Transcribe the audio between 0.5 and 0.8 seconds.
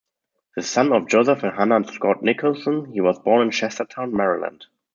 The